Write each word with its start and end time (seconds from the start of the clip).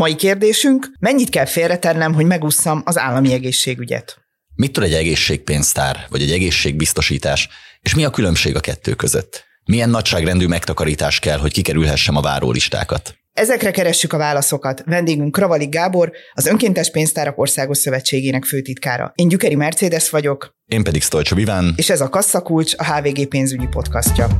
mai 0.00 0.14
kérdésünk, 0.14 0.90
mennyit 0.98 1.28
kell 1.28 1.44
félretennem, 1.44 2.14
hogy 2.14 2.26
megusszam 2.26 2.82
az 2.84 2.98
állami 2.98 3.32
egészségügyet? 3.32 4.18
Mit 4.54 4.72
tud 4.72 4.82
egy 4.82 4.92
egészségpénztár, 4.92 6.06
vagy 6.10 6.22
egy 6.22 6.30
egészségbiztosítás, 6.30 7.48
és 7.80 7.94
mi 7.94 8.04
a 8.04 8.10
különbség 8.10 8.56
a 8.56 8.60
kettő 8.60 8.94
között? 8.94 9.44
Milyen 9.64 9.90
nagyságrendű 9.90 10.46
megtakarítás 10.46 11.18
kell, 11.18 11.38
hogy 11.38 11.52
kikerülhessem 11.52 12.16
a 12.16 12.20
várólistákat? 12.20 13.14
Ezekre 13.32 13.70
keressük 13.70 14.12
a 14.12 14.16
válaszokat. 14.16 14.82
Vendégünk 14.86 15.32
Kravali 15.32 15.66
Gábor, 15.66 16.12
az 16.32 16.46
Önkéntes 16.46 16.90
Pénztárak 16.90 17.38
Országos 17.38 17.78
Szövetségének 17.78 18.44
főtitkára. 18.44 19.12
Én 19.14 19.28
Gyükeri 19.28 19.54
Mercedes 19.54 20.10
vagyok. 20.10 20.54
Én 20.66 20.82
pedig 20.82 21.02
Stolcsa 21.02 21.34
Viván. 21.34 21.74
És 21.76 21.90
ez 21.90 22.00
a 22.00 22.08
Kasszakulcs, 22.08 22.74
a 22.76 22.94
HVG 22.94 23.28
pénzügyi 23.28 23.66
podcastja. 23.70 24.38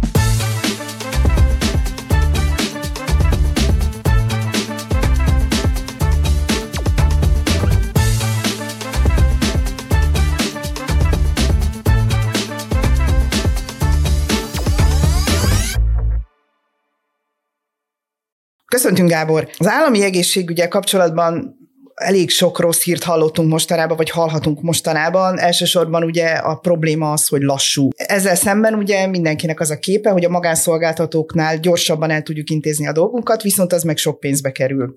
Köszöntünk, 18.80 19.10
Gábor! 19.10 19.48
Az 19.58 19.66
állami 19.66 20.02
egészségügyel 20.02 20.68
kapcsolatban 20.68 21.56
elég 21.94 22.30
sok 22.30 22.58
rossz 22.58 22.82
hírt 22.82 23.02
hallottunk 23.02 23.50
mostanában, 23.50 23.96
vagy 23.96 24.10
hallhatunk 24.10 24.62
mostanában. 24.62 25.38
Elsősorban 25.38 26.04
ugye 26.04 26.26
a 26.26 26.54
probléma 26.54 27.12
az, 27.12 27.26
hogy 27.26 27.42
lassú. 27.42 27.88
Ezzel 27.96 28.34
szemben 28.34 28.74
ugye 28.74 29.06
mindenkinek 29.06 29.60
az 29.60 29.70
a 29.70 29.78
képe, 29.78 30.10
hogy 30.10 30.24
a 30.24 30.28
magánszolgáltatóknál 30.28 31.58
gyorsabban 31.58 32.10
el 32.10 32.22
tudjuk 32.22 32.50
intézni 32.50 32.86
a 32.86 32.92
dolgunkat, 32.92 33.42
viszont 33.42 33.72
az 33.72 33.82
meg 33.82 33.96
sok 33.96 34.20
pénzbe 34.20 34.52
kerül. 34.52 34.96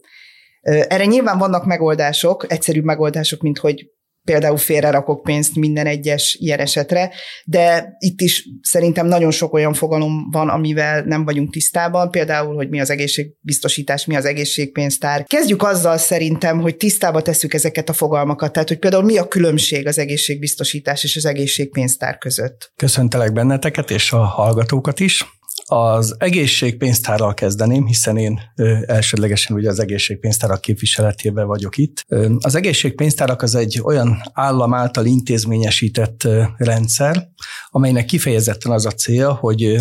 Erre 0.62 1.06
nyilván 1.06 1.38
vannak 1.38 1.66
megoldások, 1.66 2.46
egyszerűbb 2.52 2.84
megoldások, 2.84 3.42
mint 3.42 3.58
hogy 3.58 3.86
például 4.24 4.58
félrerakok 4.58 5.24
pénzt 5.24 5.56
minden 5.56 5.86
egyes 5.86 6.38
ilyen 6.40 6.60
esetre, 6.60 7.12
de 7.46 7.96
itt 8.00 8.22
is 8.22 8.48
szerintem 8.62 9.08
nagyon 9.08 9.32
sok 9.32 9.54
olyan 9.54 9.74
fogalom 9.74 10.30
van, 10.32 10.50
amivel 10.50 11.02
nem 11.02 11.26
vagyunk 11.26 11.52
tisztában, 11.52 12.12
például, 12.12 12.56
hogy 12.56 12.70
mi 12.70 12.80
az 12.80 12.90
egészségbiztosítás, 12.90 14.06
mi 14.06 14.16
az 14.16 14.26
egészségpénztár. 14.26 15.24
Kezdjük 15.24 15.64
azzal 15.64 15.98
szerintem, 15.98 16.60
hogy 16.60 16.76
tisztába 16.76 17.22
tesszük 17.22 17.54
ezeket 17.54 17.90
a 17.90 17.94
fogalmakat, 17.94 18.52
tehát 18.52 18.68
hogy 18.68 18.80
például 18.80 19.04
mi 19.04 19.18
a 19.18 19.28
különbség 19.28 19.88
az 19.88 19.98
egészségbiztosítás 19.98 21.04
és 21.04 21.16
az 21.16 21.26
egészségpénztár 21.26 22.18
között. 22.18 22.72
Köszöntelek 22.76 23.34
benneteket 23.34 23.92
és 23.92 24.12
a 24.12 24.24
hallgatókat 24.24 25.00
is. 25.00 25.26
Az 25.66 26.16
egészségpénztárral 26.18 27.34
kezdeném, 27.34 27.86
hiszen 27.86 28.18
én 28.18 28.40
elsődlegesen 28.86 29.56
ugye 29.56 29.70
az 29.70 29.80
egészségpénztárak 29.80 30.62
képviseletében 30.62 31.48
vagyok 31.48 31.78
itt. 31.78 32.06
Az 32.40 32.56
egészségpénztárak 32.56 33.42
az 33.42 33.56
egy 33.56 33.82
olyan 33.84 34.22
állam 34.34 34.74
által 34.74 35.06
intézményesített 35.06 36.28
rendszer, 36.58 37.28
amelynek 37.70 38.06
kifejezetten 38.06 38.72
az 38.72 38.86
a 38.86 38.92
cél, 38.92 39.32
hogy 39.32 39.78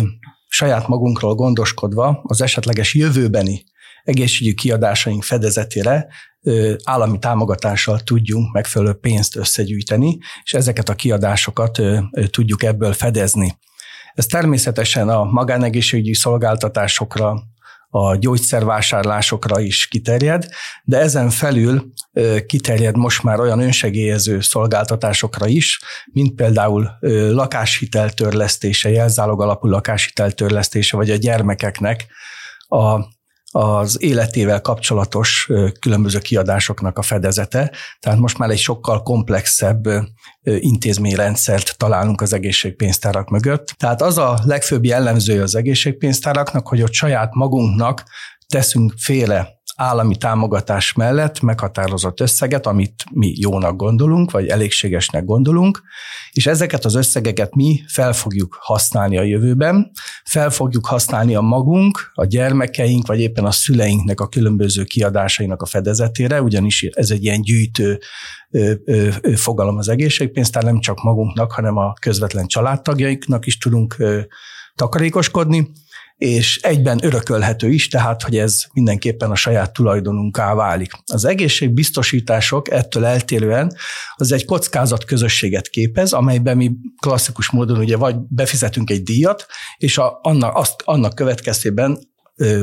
saját 0.47 0.87
magunkról 0.87 1.35
gondoskodva 1.35 2.21
az 2.23 2.41
esetleges 2.41 2.93
jövőbeni 2.93 3.63
egészségügyi 4.03 4.55
kiadásaink 4.55 5.23
fedezetére 5.23 6.07
állami 6.83 7.19
támogatással 7.19 7.99
tudjunk 7.99 8.53
megfelelő 8.53 8.93
pénzt 8.93 9.35
összegyűjteni, 9.35 10.17
és 10.43 10.53
ezeket 10.53 10.89
a 10.89 10.95
kiadásokat 10.95 11.81
tudjuk 12.29 12.63
ebből 12.63 12.93
fedezni. 12.93 13.57
Ez 14.13 14.25
természetesen 14.25 15.09
a 15.09 15.23
magánegészségügyi 15.23 16.13
szolgáltatásokra, 16.13 17.43
a 17.95 18.15
gyógyszervásárlásokra 18.15 19.59
is 19.59 19.87
kiterjed, 19.87 20.47
de 20.83 20.97
ezen 20.97 21.29
felül 21.29 21.93
kiterjed 22.45 22.97
most 22.97 23.23
már 23.23 23.39
olyan 23.39 23.59
önsegélyező 23.59 24.41
szolgáltatásokra 24.41 25.47
is, 25.47 25.79
mint 26.05 26.35
például 26.35 26.89
lakáshiteltörlesztése, 27.31 28.89
jelzálog 28.89 29.41
alapú 29.41 29.67
lakáshiteltörlesztése, 29.67 30.97
vagy 30.97 31.09
a 31.09 31.15
gyermekeknek 31.15 32.05
a 32.67 32.99
az 33.55 34.01
életével 34.01 34.61
kapcsolatos 34.61 35.49
különböző 35.79 36.19
kiadásoknak 36.19 36.97
a 36.97 37.01
fedezete. 37.01 37.71
Tehát 37.99 38.19
most 38.19 38.37
már 38.37 38.49
egy 38.49 38.57
sokkal 38.57 39.03
komplexebb 39.03 39.83
intézményrendszert 40.43 41.77
találunk 41.77 42.21
az 42.21 42.33
egészségpénztárak 42.33 43.29
mögött. 43.29 43.67
Tehát 43.77 44.01
az 44.01 44.17
a 44.17 44.39
legfőbb 44.43 44.85
jellemző 44.85 45.41
az 45.41 45.55
egészségpénztáraknak, 45.55 46.67
hogy 46.67 46.81
ott 46.81 46.93
saját 46.93 47.33
magunknak 47.33 48.03
teszünk 48.47 48.93
félre 48.97 49.61
állami 49.75 50.17
támogatás 50.17 50.93
mellett 50.93 51.41
meghatározott 51.41 52.19
összeget, 52.19 52.67
amit 52.67 53.03
mi 53.11 53.33
jónak 53.37 53.75
gondolunk, 53.75 54.31
vagy 54.31 54.47
elégségesnek 54.47 55.25
gondolunk, 55.25 55.81
és 56.31 56.47
ezeket 56.47 56.85
az 56.85 56.95
összegeket 56.95 57.55
mi 57.55 57.83
fel 57.87 58.13
fogjuk 58.13 58.57
használni 58.59 59.17
a 59.17 59.23
jövőben, 59.23 59.91
fel 60.23 60.49
fogjuk 60.49 60.85
használni 60.85 61.35
a 61.35 61.41
magunk, 61.41 62.11
a 62.13 62.25
gyermekeink, 62.25 63.07
vagy 63.07 63.19
éppen 63.19 63.45
a 63.45 63.51
szüleinknek 63.51 64.19
a 64.19 64.27
különböző 64.27 64.83
kiadásainak 64.83 65.61
a 65.61 65.65
fedezetére, 65.65 66.41
ugyanis 66.41 66.83
ez 66.83 67.09
egy 67.09 67.23
ilyen 67.23 67.41
gyűjtő 67.41 67.99
fogalom 69.35 69.77
az 69.77 69.89
egészségpénztár, 69.89 70.63
nem 70.63 70.79
csak 70.79 71.03
magunknak, 71.03 71.51
hanem 71.51 71.77
a 71.77 71.93
közvetlen 71.93 72.47
családtagjainknak 72.47 73.45
is 73.45 73.57
tudunk 73.57 73.95
takarékoskodni, 74.75 75.71
és 76.23 76.59
egyben 76.61 76.99
örökölhető 77.03 77.69
is, 77.69 77.87
tehát 77.87 78.21
hogy 78.23 78.37
ez 78.37 78.63
mindenképpen 78.73 79.31
a 79.31 79.35
saját 79.35 79.73
tulajdonunká 79.73 80.53
válik. 80.53 80.91
Az 81.05 81.25
egészségbiztosítások 81.25 82.71
ettől 82.71 83.05
eltérően 83.05 83.75
az 84.15 84.31
egy 84.31 84.45
kockázat 84.45 85.03
közösséget 85.03 85.67
képez, 85.67 86.13
amelyben 86.13 86.57
mi 86.57 86.71
klasszikus 87.01 87.51
módon 87.51 87.77
ugye 87.77 87.97
vagy 87.97 88.15
befizetünk 88.19 88.89
egy 88.89 89.03
díjat, 89.03 89.45
és 89.77 89.97
a, 89.97 90.19
annak, 90.21 90.55
azt, 90.55 90.81
annak 90.85 91.15
következtében 91.15 91.99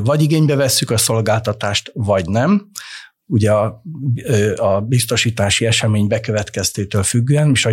vagy 0.02 0.22
igénybe 0.22 0.54
vesszük 0.54 0.90
a 0.90 0.98
szolgáltatást, 0.98 1.90
vagy 1.94 2.26
nem 2.26 2.70
ugye 3.26 3.52
a, 3.52 3.82
a 4.56 4.80
biztosítási 4.80 5.66
esemény 5.66 6.06
bekövetkeztétől 6.06 7.02
függően, 7.02 7.50
és 7.50 7.66
a 7.66 7.70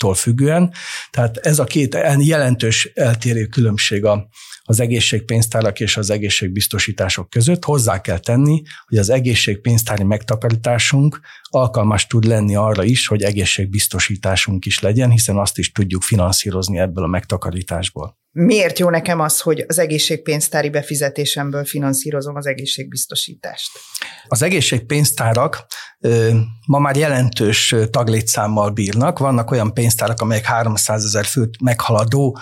jogosultságunktól 0.00 0.14
függően. 0.14 0.72
Tehát 1.10 1.36
ez 1.36 1.58
a 1.58 1.64
két 1.64 1.98
jelentős 2.18 2.90
eltérő 2.94 3.46
különbség 3.46 4.04
a, 4.04 4.28
az 4.62 4.80
egészségpénztárak 4.80 5.80
és 5.80 5.96
az 5.96 6.10
egészségbiztosítások 6.10 7.30
között. 7.30 7.64
Hozzá 7.64 8.00
kell 8.00 8.18
tenni, 8.18 8.62
hogy 8.86 8.98
az 8.98 9.10
egészségpénztári 9.10 10.04
megtakarításunk 10.04 11.20
alkalmas 11.50 12.06
tud 12.06 12.24
lenni 12.24 12.56
arra 12.56 12.84
is, 12.84 13.06
hogy 13.06 13.22
egészségbiztosításunk 13.22 14.64
is 14.64 14.80
legyen, 14.80 15.10
hiszen 15.10 15.36
azt 15.36 15.58
is 15.58 15.72
tudjuk 15.72 16.02
finanszírozni 16.02 16.78
ebből 16.78 17.04
a 17.04 17.08
megtakarításból 17.08 18.18
miért 18.32 18.78
jó 18.78 18.90
nekem 18.90 19.20
az, 19.20 19.40
hogy 19.40 19.64
az 19.68 19.78
egészségpénztári 19.78 20.70
befizetésemből 20.70 21.64
finanszírozom 21.64 22.36
az 22.36 22.46
egészségbiztosítást? 22.46 23.70
Az 24.28 24.42
egészségpénztárak 24.42 25.66
ma 26.66 26.78
már 26.78 26.96
jelentős 26.96 27.74
taglétszámmal 27.90 28.70
bírnak. 28.70 29.18
Vannak 29.18 29.50
olyan 29.50 29.72
pénztárak, 29.90 30.20
amelyek 30.20 30.44
300 30.44 31.04
ezer 31.04 31.24
főt 31.24 31.60
meghaladó 31.60 32.38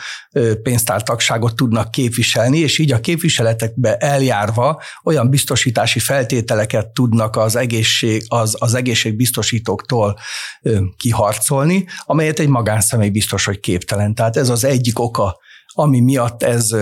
pénztártagságot 0.62 1.56
tudnak 1.56 1.90
képviselni, 1.90 2.58
és 2.58 2.78
így 2.78 2.92
a 2.92 3.00
képviseletekbe 3.00 3.96
eljárva 3.96 4.82
olyan 5.04 5.30
biztosítási 5.30 5.98
feltételeket 5.98 6.86
tudnak 6.86 7.36
az, 7.36 7.56
egészség, 7.56 8.24
az, 8.28 8.56
az 8.58 8.74
egészségbiztosítóktól 8.74 10.18
kiharcolni, 10.96 11.84
amelyet 12.04 12.38
egy 12.38 12.48
magánszemély 12.48 13.10
biztos, 13.10 13.44
hogy 13.44 13.60
képtelen. 13.60 14.14
Tehát 14.14 14.36
ez 14.36 14.48
az 14.48 14.64
egyik 14.64 14.98
oka 14.98 15.38
ami 15.72 16.00
miatt 16.00 16.42
ez, 16.42 16.74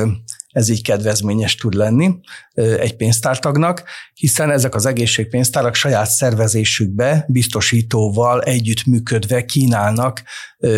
ez 0.57 0.69
így 0.69 0.83
kedvezményes 0.83 1.55
tud 1.55 1.75
lenni 1.75 2.19
egy 2.55 2.97
pénztártagnak, 2.97 3.83
hiszen 4.15 4.51
ezek 4.51 4.75
az 4.75 4.87
egészségpénztárak 4.87 5.75
saját 5.75 6.11
szervezésükbe 6.11 7.25
biztosítóval 7.29 8.43
együttműködve 8.43 9.45
kínálnak 9.45 10.23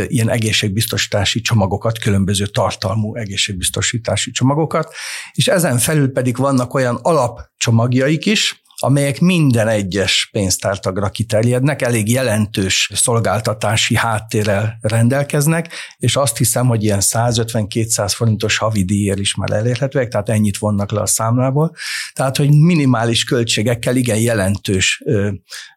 ilyen 0.06 0.30
egészségbiztosítási 0.30 1.40
csomagokat, 1.40 1.98
különböző 1.98 2.46
tartalmú 2.46 3.14
egészségbiztosítási 3.14 4.30
csomagokat, 4.30 4.94
és 5.32 5.46
ezen 5.46 5.78
felül 5.78 6.12
pedig 6.12 6.36
vannak 6.36 6.74
olyan 6.74 6.98
alapcsomagjaik 7.02 8.26
is, 8.26 8.62
amelyek 8.80 9.20
minden 9.20 9.68
egyes 9.68 10.28
pénztártagra 10.32 11.08
kiterjednek, 11.08 11.82
elég 11.82 12.10
jelentős 12.10 12.90
szolgáltatási 12.94 13.96
háttérrel 13.96 14.78
rendelkeznek, 14.80 15.72
és 15.96 16.16
azt 16.16 16.36
hiszem, 16.36 16.66
hogy 16.66 16.84
ilyen 16.84 17.00
150-200 17.02 18.12
forintos 18.14 18.56
havi 18.58 18.84
díjért 18.84 19.18
is 19.18 19.34
már 19.34 19.50
elérhetőek, 19.50 20.08
tehát 20.08 20.28
ennyit 20.28 20.58
vonnak 20.58 20.90
le 20.90 21.00
a 21.00 21.06
számlából. 21.06 21.74
Tehát, 22.12 22.36
hogy 22.36 22.50
minimális 22.50 23.24
költségekkel 23.24 23.96
igen 23.96 24.18
jelentős 24.18 25.02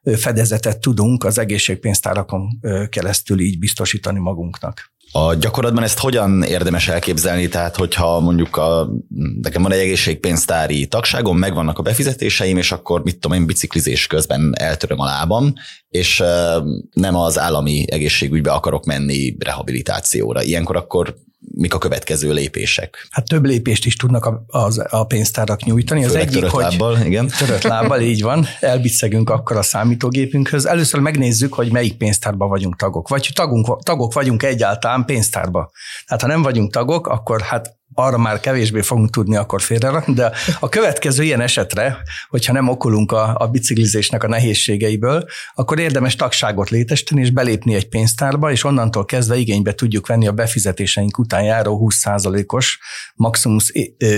fedezetet 0.04 0.80
tudunk 0.80 1.24
az 1.24 1.38
egészségpénztárakon 1.38 2.60
keresztül 2.90 3.40
így 3.40 3.60
biztosítani 3.60 4.20
magunknak. 4.20 4.92
A 5.12 5.34
gyakorlatban 5.34 5.84
ezt 5.84 6.00
hogyan 6.00 6.44
érdemes 6.44 6.88
elképzelni? 6.88 7.48
Tehát, 7.48 7.76
hogyha 7.76 8.20
mondjuk 8.20 8.58
a, 8.58 8.90
nekem 9.42 9.62
van 9.62 9.72
egy 9.72 9.80
egészségpénztári 9.80 10.88
tagságom, 10.88 11.38
megvannak 11.38 11.80
a 11.80 11.82
befizetéseim, 11.82 12.58
és 12.58 12.72
akkor 12.72 13.04
mit 13.04 13.20
tudom 13.20 13.38
én, 13.38 13.46
biciklizés 13.46 14.08
közben 14.08 14.54
eltöröm 14.58 15.00
a 15.00 15.06
lábam, 15.06 15.54
és 15.90 16.24
nem 16.94 17.16
az 17.16 17.40
állami 17.40 17.86
egészségügybe 17.92 18.52
akarok 18.52 18.86
menni 18.86 19.36
rehabilitációra. 19.40 20.42
Ilyenkor 20.42 20.76
akkor 20.76 21.16
mik 21.54 21.74
a 21.74 21.78
következő 21.78 22.34
lépések? 22.34 23.08
Hát 23.10 23.28
több 23.28 23.46
lépést 23.46 23.86
is 23.86 23.96
tudnak 23.96 24.26
a, 24.26 24.44
az, 24.48 24.86
a 24.90 25.06
pénztárak 25.06 25.64
nyújtani. 25.64 26.06
Az 26.06 26.16
egyik, 26.16 26.34
törött 26.34 26.50
hogy 26.50 26.64
lábbal, 26.64 26.98
igen. 27.06 27.28
Törött 27.38 27.62
lábbal, 27.62 28.02
így 28.02 28.22
van. 28.22 28.46
Elbicegünk 28.60 29.30
akkor 29.30 29.58
a 29.58 29.62
számítógépünkhöz. 29.62 30.66
Először 30.66 31.00
megnézzük, 31.00 31.54
hogy 31.54 31.72
melyik 31.72 31.98
pénztárban 31.98 32.50
vagyunk 32.50 32.76
tagok. 32.76 33.08
Vagy 33.08 33.30
tagunk, 33.34 33.84
tagok 33.84 34.14
vagyunk 34.14 34.44
egyáltalán 34.44 35.06
pénztárba. 35.06 35.72
Tehát 36.06 36.22
ha 36.22 36.28
nem 36.28 36.42
vagyunk 36.42 36.72
tagok, 36.72 37.08
akkor 37.08 37.42
hát 37.42 37.80
arra 37.94 38.18
már 38.18 38.40
kevésbé 38.40 38.82
fogunk 38.82 39.10
tudni 39.10 39.36
akkor 39.36 39.62
félrerakni, 39.62 40.14
de 40.14 40.32
a 40.60 40.70
következő 40.70 41.24
ilyen 41.24 41.42
esetre, 41.42 41.98
hogyha 42.30 42.54
nem 42.54 42.68
okulunk 42.68 43.12
a, 43.12 43.36
a 43.40 43.48
biciklizésnek 43.48 44.24
a 44.24 44.28
nehézségeiből, 44.28 45.26
akkor 45.54 45.80
érdemes 45.80 46.16
tagságot 46.16 46.70
létesíteni 46.70 47.22
és 47.22 47.32
belépni 47.32 47.74
egy 47.74 47.90
pénztárba, 47.90 48.52
és 48.52 48.64
onnantól 48.64 49.06
kezdve 49.06 49.36
igénybe 49.36 49.74
tudjuk 49.74 50.08
venni 50.08 50.28
a 50.28 50.32
befizetéseink 50.32 51.18
után 51.18 51.44
járó 51.44 51.90
20%-os, 51.90 52.80
maximum 53.16 53.58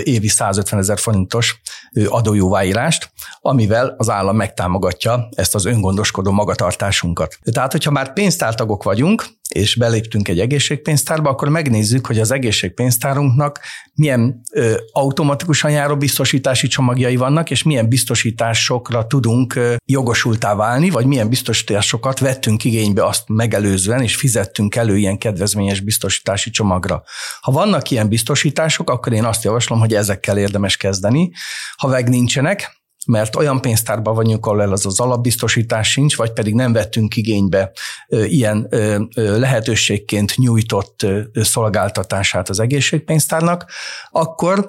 évi 0.03 0.27
150 0.27 0.79
ezer 0.79 0.99
forintos 0.99 1.61
adójóváírást, 2.05 3.11
amivel 3.41 3.95
az 3.97 4.09
állam 4.09 4.35
megtámogatja 4.35 5.29
ezt 5.35 5.55
az 5.55 5.65
öngondoskodó 5.65 6.31
magatartásunkat. 6.31 7.37
Tehát, 7.51 7.71
hogyha 7.71 7.91
már 7.91 8.13
pénztártagok 8.13 8.83
vagyunk, 8.83 9.25
és 9.53 9.75
beléptünk 9.75 10.27
egy 10.27 10.39
egészségpénztárba, 10.39 11.29
akkor 11.29 11.50
megnézzük, 11.50 12.05
hogy 12.07 12.19
az 12.19 12.31
egészségpénztárunknak 12.31 13.59
milyen 13.94 14.41
ö, 14.51 14.77
automatikusan 14.91 15.71
járó 15.71 15.97
biztosítási 15.97 16.67
csomagjai 16.67 17.15
vannak, 17.15 17.51
és 17.51 17.63
milyen 17.63 17.89
biztosításokra 17.89 19.07
tudunk 19.07 19.55
ö, 19.55 19.75
jogosultá 19.85 20.55
válni, 20.55 20.89
vagy 20.89 21.05
milyen 21.05 21.29
biztosításokat 21.29 22.19
vettünk 22.19 22.63
igénybe 22.63 23.05
azt 23.05 23.23
megelőzően, 23.27 24.01
és 24.01 24.15
fizettünk 24.15 24.75
elő 24.75 24.97
ilyen 24.97 25.17
kedvezményes 25.17 25.79
biztosítási 25.79 26.49
csomagra. 26.49 27.03
Ha 27.41 27.51
vannak 27.51 27.91
ilyen 27.91 28.07
biztosítások, 28.07 28.89
akkor 28.89 29.13
én 29.13 29.25
azt 29.25 29.44
javaslom, 29.44 29.79
hogy 29.79 29.94
ezekkel 29.94 30.38
érdemes 30.38 30.77
kezdeni. 30.77 31.31
Ha 31.77 31.88
meg 31.88 32.09
nincsenek, 32.09 32.82
mert 33.07 33.35
olyan 33.35 33.61
pénztárban 33.61 34.15
vagyunk, 34.15 34.45
ahol 34.45 34.59
az 34.59 34.85
az 34.85 35.00
alapbiztosítás 35.00 35.91
sincs, 35.91 36.17
vagy 36.17 36.31
pedig 36.31 36.53
nem 36.53 36.73
vettünk 36.73 37.15
igénybe 37.15 37.71
ilyen 38.07 38.67
lehetőségként 39.15 40.38
nyújtott 40.38 41.05
szolgáltatását 41.33 42.50
az 42.50 42.59
egészségpénztárnak, 42.59 43.65
akkor 44.11 44.67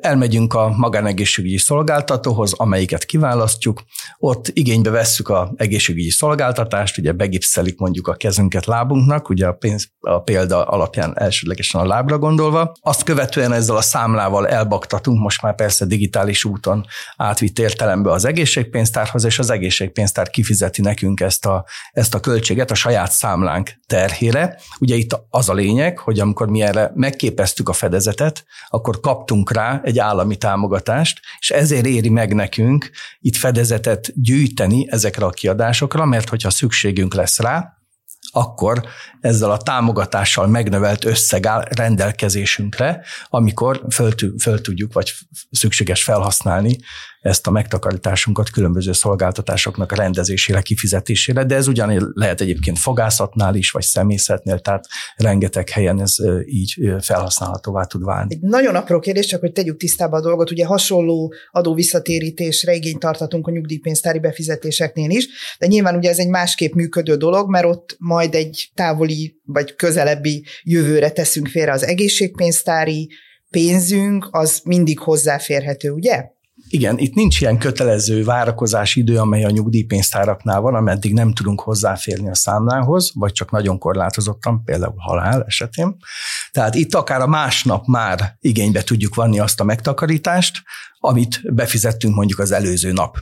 elmegyünk 0.00 0.54
a 0.54 0.68
magánegészségügyi 0.76 1.58
szolgáltatóhoz, 1.58 2.52
amelyiket 2.52 3.04
kiválasztjuk, 3.04 3.82
ott 4.18 4.50
igénybe 4.52 4.90
vesszük 4.90 5.28
a 5.28 5.52
egészségügyi 5.56 6.10
szolgáltatást, 6.10 6.98
ugye 6.98 7.12
begipszelik 7.12 7.78
mondjuk 7.78 8.08
a 8.08 8.14
kezünket 8.14 8.66
lábunknak, 8.66 9.28
ugye 9.28 9.46
a, 9.46 9.52
pénz, 9.52 9.88
a 10.00 10.22
példa 10.22 10.64
alapján 10.64 11.18
elsődlegesen 11.18 11.80
a 11.80 11.86
lábra 11.86 12.18
gondolva. 12.18 12.72
Azt 12.80 13.02
követően 13.02 13.52
ezzel 13.52 13.76
a 13.76 13.82
számlával 13.82 14.48
elbaktatunk, 14.48 15.20
most 15.20 15.42
már 15.42 15.54
persze 15.54 15.84
digitális 15.84 16.44
úton 16.44 16.86
átvitt 17.16 17.58
értelembe 17.58 18.10
az 18.10 18.24
egészségpénztárhoz, 18.24 19.24
és 19.24 19.38
az 19.38 19.50
egészségpénztár 19.50 20.30
kifizeti 20.30 20.82
nekünk 20.82 21.20
ezt 21.20 21.46
a, 21.46 21.64
ezt 21.92 22.14
a 22.14 22.20
költséget 22.20 22.70
a 22.70 22.74
saját 22.74 23.12
számlánk 23.12 23.70
terhére. 23.86 24.58
Ugye 24.80 24.94
itt 24.94 25.20
az 25.30 25.48
a 25.48 25.54
lényeg, 25.54 25.98
hogy 25.98 26.20
amikor 26.20 26.48
mi 26.48 26.62
erre 26.62 26.90
megképeztük 26.94 27.68
a 27.68 27.72
fedezetet, 27.72 28.44
akkor 28.68 29.00
kaptunk 29.00 29.52
rá 29.54 29.80
egy 29.84 29.98
állami 29.98 30.36
támogatást, 30.36 31.20
és 31.38 31.50
ezért 31.50 31.86
éri 31.86 32.08
meg 32.08 32.34
nekünk 32.34 32.90
itt 33.20 33.36
fedezetet 33.36 34.12
gyűjteni 34.22 34.86
ezekre 34.90 35.24
a 35.24 35.30
kiadásokra, 35.30 36.04
mert 36.04 36.28
hogyha 36.28 36.50
szükségünk 36.50 37.14
lesz 37.14 37.40
rá, 37.40 37.78
akkor 38.30 38.82
ezzel 39.20 39.50
a 39.50 39.56
támogatással 39.56 40.46
megnövelt 40.46 41.04
összeg 41.04 41.46
áll 41.46 41.64
rendelkezésünkre, 41.76 43.04
amikor 43.28 43.82
föl, 43.90 44.10
föl 44.40 44.60
tudjuk, 44.60 44.92
vagy 44.92 45.12
szükséges 45.50 46.02
felhasználni 46.02 46.76
ezt 47.24 47.46
a 47.46 47.50
megtakarításunkat 47.50 48.50
különböző 48.50 48.92
szolgáltatásoknak 48.92 49.92
a 49.92 49.94
rendezésére, 49.94 50.60
kifizetésére, 50.60 51.44
de 51.44 51.54
ez 51.54 51.68
ugyan 51.68 52.12
lehet 52.14 52.40
egyébként 52.40 52.78
fogászatnál 52.78 53.54
is, 53.54 53.70
vagy 53.70 53.82
szemészetnél, 53.82 54.58
tehát 54.58 54.86
rengeteg 55.16 55.68
helyen 55.68 56.00
ez 56.00 56.14
így 56.46 56.74
felhasználhatóvá 57.00 57.84
tud 57.84 58.04
válni. 58.04 58.34
Egy 58.34 58.40
nagyon 58.40 58.74
apró 58.74 58.98
kérdés, 58.98 59.26
csak 59.26 59.40
hogy 59.40 59.52
tegyük 59.52 59.76
tisztába 59.76 60.16
a 60.16 60.20
dolgot, 60.20 60.50
ugye 60.50 60.66
hasonló 60.66 61.34
adóvisszatérítésre 61.50 62.74
igényt 62.74 62.98
tartatunk 62.98 63.46
a 63.46 63.50
nyugdíjpénztári 63.50 64.18
befizetéseknél 64.18 65.10
is, 65.10 65.28
de 65.58 65.66
nyilván 65.66 65.96
ugye 65.96 66.10
ez 66.10 66.18
egy 66.18 66.28
másképp 66.28 66.72
működő 66.72 67.16
dolog, 67.16 67.50
mert 67.50 67.66
ott 67.66 67.96
majd 67.98 68.34
egy 68.34 68.70
távoli 68.74 69.40
vagy 69.44 69.74
közelebbi 69.74 70.44
jövőre 70.62 71.10
teszünk 71.10 71.48
félre 71.48 71.72
az 71.72 71.82
egészségpénztári 71.82 73.10
pénzünk, 73.50 74.28
az 74.30 74.60
mindig 74.64 74.98
hozzáférhető, 74.98 75.90
ugye? 75.90 76.32
Igen, 76.74 76.98
itt 76.98 77.14
nincs 77.14 77.40
ilyen 77.40 77.58
kötelező 77.58 78.24
várakozási 78.24 79.00
idő, 79.00 79.18
amely 79.18 79.44
a 79.44 79.50
nyugdíjpénztáraknál 79.50 80.60
van, 80.60 80.74
ameddig 80.74 81.12
nem 81.12 81.32
tudunk 81.32 81.60
hozzáférni 81.60 82.30
a 82.30 82.34
számlához, 82.34 83.10
vagy 83.14 83.32
csak 83.32 83.50
nagyon 83.50 83.78
korlátozottan, 83.78 84.64
például 84.64 84.94
halál 84.96 85.44
esetén. 85.46 85.96
Tehát 86.50 86.74
itt 86.74 86.94
akár 86.94 87.20
a 87.20 87.26
másnap 87.26 87.86
már 87.86 88.36
igénybe 88.40 88.82
tudjuk 88.82 89.14
vanni 89.14 89.38
azt 89.38 89.60
a 89.60 89.64
megtakarítást, 89.64 90.62
amit 90.98 91.54
befizettünk 91.54 92.14
mondjuk 92.14 92.38
az 92.38 92.50
előző 92.50 92.92
nap. 92.92 93.18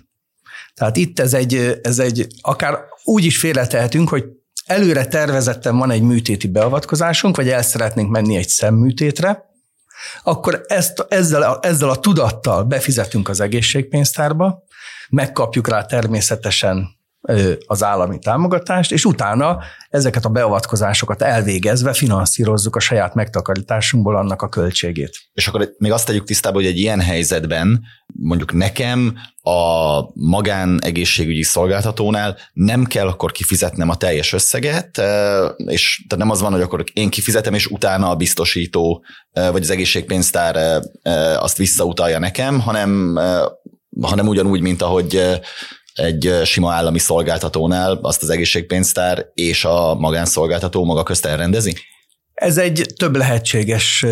Tehát 0.75 0.97
itt 0.97 1.19
ez 1.19 1.35
egy, 1.35 1.81
ez 1.83 1.99
egy 1.99 2.27
akár 2.41 2.79
úgy 3.05 3.25
is 3.25 3.39
félretehetünk, 3.39 4.09
hogy 4.09 4.25
előre 4.67 5.07
tervezetten 5.07 5.77
van 5.77 5.91
egy 5.91 6.03
műtéti 6.03 6.49
beavatkozásunk, 6.49 7.37
vagy 7.37 7.49
el 7.49 7.63
szeretnénk 7.63 8.11
menni 8.11 8.37
egy 8.37 8.49
szemműtétre, 8.49 9.52
akkor 10.23 10.65
ezt, 10.67 11.07
ezzel, 11.09 11.43
a, 11.43 11.59
ezzel 11.63 11.91
a 11.91 11.97
tudattal 11.97 12.63
befizetünk 12.65 13.29
az 13.29 13.41
egészségpénztárba, 13.41 14.65
megkapjuk 15.11 15.69
rá 15.69 15.85
természetesen 15.85 17.01
az 17.67 17.83
állami 17.83 18.19
támogatást, 18.19 18.93
és 18.93 19.05
utána 19.05 19.59
ezeket 19.89 20.25
a 20.25 20.29
beavatkozásokat 20.29 21.23
elvégezve 21.23 21.93
finanszírozzuk 21.93 22.77
a 22.77 22.81
saját 22.81 23.15
megtakarításunkból 23.15 24.17
annak 24.17 24.43
a 24.43 24.49
költségét. 24.49 25.19
És 25.33 25.47
akkor 25.47 25.73
még 25.79 25.93
azt 25.93 26.07
tegyük 26.07 26.25
tisztába, 26.25 26.57
hogy 26.57 26.67
egy 26.67 26.79
ilyen 26.79 27.01
helyzetben 27.01 27.83
mondjuk 28.07 28.53
nekem 28.53 29.15
a 29.43 30.01
magán 30.15 30.79
egészségügyi 30.83 31.43
szolgáltatónál 31.43 32.37
nem 32.53 32.85
kell 32.85 33.07
akkor 33.07 33.33
kifizetnem 33.33 33.89
a 33.89 33.97
teljes 33.97 34.33
összeget, 34.33 35.03
és 35.67 36.05
tehát 36.09 36.25
nem 36.25 36.31
az 36.31 36.41
van, 36.41 36.53
hogy 36.53 36.61
akkor 36.61 36.85
én 36.93 37.11
kifizetem, 37.11 37.55
és 37.55 37.67
utána 37.67 38.11
a 38.11 38.17
biztosító 38.17 39.05
vagy 39.33 39.63
az 39.63 39.71
egészségpénztár 39.71 40.83
azt 41.39 41.57
visszautalja 41.57 42.19
nekem, 42.19 42.61
hanem, 42.61 43.19
hanem 44.01 44.27
ugyanúgy, 44.27 44.61
mint 44.61 44.83
ahogy 44.83 45.41
egy 45.95 46.41
sima 46.45 46.73
állami 46.73 46.99
szolgáltatónál 46.99 47.99
azt 48.03 48.23
az 48.23 48.31
egészségpénztár 48.31 49.27
és 49.35 49.65
a 49.65 49.95
magánszolgáltató 49.95 50.85
maga 50.85 51.03
közt 51.03 51.27
elrendezi? 51.27 51.77
Ez 52.35 52.59
egy 52.59 52.87
több 52.97 53.17
lehetséges 53.17 54.07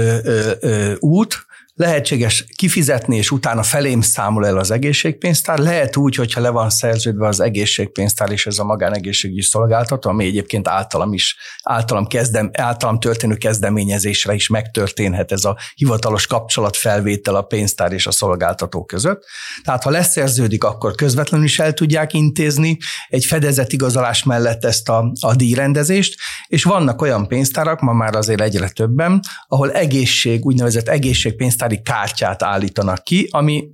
út 0.99 1.47
lehetséges 1.75 2.45
kifizetni, 2.57 3.17
és 3.17 3.31
utána 3.31 3.62
felém 3.62 4.00
számol 4.00 4.47
el 4.47 4.59
az 4.59 4.71
egészségpénztár. 4.71 5.59
Lehet 5.59 5.97
úgy, 5.97 6.15
hogyha 6.15 6.41
le 6.41 6.49
van 6.49 6.71
szerződve 6.71 7.27
az 7.27 7.41
egészségpénztár 7.41 8.31
és 8.31 8.47
ez 8.47 8.59
a 8.59 8.65
magánegészségügyi 8.65 9.43
szolgáltató, 9.43 10.11
ami 10.11 10.25
egyébként 10.25 10.69
általam 10.69 11.12
is, 11.12 11.37
általam, 11.62 12.07
kezdem, 12.07 12.50
általam 12.53 12.99
történő 12.99 13.35
kezdeményezésre 13.35 14.35
is 14.35 14.49
megtörténhet 14.49 15.33
ez 15.33 15.45
a 15.45 15.57
hivatalos 15.75 16.27
kapcsolatfelvétel 16.27 17.35
a 17.35 17.43
pénztár 17.43 17.93
és 17.93 18.07
a 18.07 18.11
szolgáltató 18.11 18.85
között. 18.85 19.25
Tehát 19.65 19.83
ha 19.83 19.91
leszerződik, 19.91 20.65
akkor 20.65 20.95
közvetlenül 20.95 21.47
is 21.47 21.59
el 21.59 21.73
tudják 21.73 22.12
intézni 22.12 22.79
egy 23.09 23.25
fedezetigazolás 23.25 24.23
mellett 24.23 24.65
ezt 24.65 24.89
a, 24.89 25.12
a 25.21 25.35
díjrendezést, 25.35 26.21
és 26.47 26.65
vannak 26.65 27.03
olyan 27.03 27.29
pénztárak, 27.29 27.81
ma 27.81 27.93
már 27.93 28.15
azért 28.15 28.41
egyre 28.41 28.69
többen, 28.69 29.21
ahol 29.49 29.73
egészség, 29.73 30.45
úgynevezett 30.45 30.89
egészségpénztár 30.89 31.70
bankári 31.71 31.83
kártyát 31.83 32.43
állítanak 32.43 33.05
ki, 33.05 33.29
ami 33.31 33.69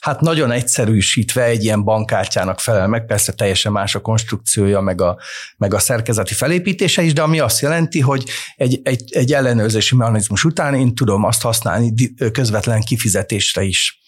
hát 0.00 0.20
nagyon 0.20 0.50
egyszerűsítve 0.50 1.44
egy 1.44 1.64
ilyen 1.64 1.84
bankkártyának 1.84 2.60
felel 2.60 2.88
meg, 2.88 3.06
persze 3.06 3.32
teljesen 3.32 3.72
más 3.72 3.94
a 3.94 4.00
konstrukciója, 4.00 4.80
meg 4.80 5.00
a, 5.00 5.18
meg 5.56 5.74
a 5.74 5.78
szerkezeti 5.78 6.34
felépítése 6.34 7.02
is, 7.02 7.12
de 7.12 7.22
ami 7.22 7.40
azt 7.40 7.60
jelenti, 7.60 8.00
hogy 8.00 8.24
egy, 8.56 8.80
egy, 8.82 9.12
egy 9.12 9.32
ellenőrzési 9.32 9.96
mechanizmus 9.96 10.44
után 10.44 10.74
én 10.74 10.94
tudom 10.94 11.24
azt 11.24 11.42
használni 11.42 11.94
közvetlen 12.32 12.80
kifizetésre 12.80 13.62
is 13.62 14.00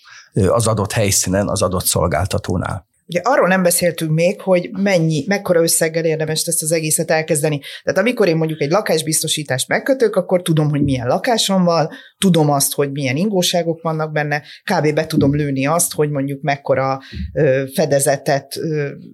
az 0.48 0.66
adott 0.66 0.92
helyszínen, 0.92 1.48
az 1.48 1.62
adott 1.62 1.84
szolgáltatónál. 1.84 2.87
Ugye 3.08 3.20
arról 3.22 3.48
nem 3.48 3.62
beszéltünk 3.62 4.10
még, 4.10 4.40
hogy 4.40 4.70
mennyi, 4.72 5.24
mekkora 5.26 5.62
összeggel 5.62 6.04
érdemes 6.04 6.42
ezt 6.42 6.62
az 6.62 6.72
egészet 6.72 7.10
elkezdeni. 7.10 7.60
Tehát 7.82 7.98
amikor 7.98 8.28
én 8.28 8.36
mondjuk 8.36 8.60
egy 8.60 8.70
lakásbiztosítást 8.70 9.68
megkötök, 9.68 10.16
akkor 10.16 10.42
tudom, 10.42 10.68
hogy 10.68 10.82
milyen 10.82 11.06
lakásom 11.06 11.64
van, 11.64 11.88
tudom 12.18 12.50
azt, 12.50 12.74
hogy 12.74 12.90
milyen 12.90 13.16
ingóságok 13.16 13.82
vannak 13.82 14.12
benne, 14.12 14.42
kb. 14.62 14.94
be 14.94 15.06
tudom 15.06 15.34
lőni 15.34 15.66
azt, 15.66 15.92
hogy 15.92 16.10
mondjuk 16.10 16.42
mekkora 16.42 17.00
fedezetet 17.74 18.58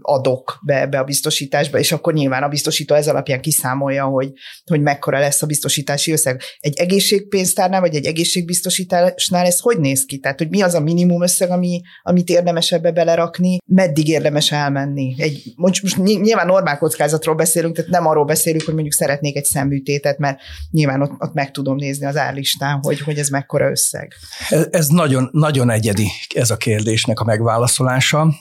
adok 0.01 0.59
be, 0.67 0.87
be 0.87 0.99
a 0.99 1.05
biztosításba, 1.05 1.79
és 1.79 1.93
akkor 1.93 2.13
nyilván 2.13 2.43
a 2.43 2.49
biztosító 2.49 2.95
ez 2.95 3.09
alapján 3.09 3.41
kiszámolja, 3.41 4.05
hogy, 4.05 4.33
hogy 4.65 4.81
mekkora 4.81 5.19
lesz 5.19 5.43
a 5.43 5.47
biztosítási 5.47 6.13
összeg. 6.13 6.41
Egy 6.59 6.77
egészségpénztárnál, 6.77 7.81
vagy 7.81 7.95
egy 7.95 8.07
egészségbiztosításnál 8.07 9.47
ez 9.47 9.61
hogy 9.61 9.79
néz 9.79 10.05
ki? 10.05 10.19
Tehát, 10.19 10.39
hogy 10.39 10.49
mi 10.49 10.63
az 10.63 10.75
a 10.75 10.81
minimum 10.81 11.23
összeg, 11.23 11.51
ami, 11.51 11.81
amit 12.03 12.29
érdemes 12.29 12.73
ebbe 12.73 12.93
belerakni, 12.93 13.59
meddig 13.87 14.09
érdemes 14.09 14.53
elmenni? 14.53 15.15
Egy, 15.19 15.53
most, 15.57 15.83
most 15.83 15.97
nyilván 15.97 16.47
normál 16.47 16.79
kockázatról 16.79 17.35
beszélünk, 17.35 17.77
tehát 17.77 17.91
nem 17.91 18.07
arról 18.07 18.25
beszélünk, 18.25 18.65
hogy 18.65 18.75
mondjuk 18.75 18.95
szeretnék 18.95 19.37
egy 19.37 19.45
szemműtétet, 19.45 20.19
mert 20.19 20.39
nyilván 20.71 21.03
ott, 21.03 21.13
ott 21.19 21.33
meg 21.33 21.51
tudom 21.51 21.77
nézni 21.77 22.07
az 22.07 22.17
árlistán, 22.17 22.79
hogy, 22.83 23.01
hogy 23.01 23.19
ez 23.19 23.29
mekkora 23.29 23.71
összeg. 23.71 24.13
Ez, 24.49 24.67
ez 24.71 24.87
nagyon, 24.87 25.29
nagyon 25.33 25.71
egyedi 25.71 26.09
ez 26.35 26.51
a 26.51 26.57
kérdésnek 26.57 27.21
a 27.21 27.25
megválaszolása. 27.25 28.35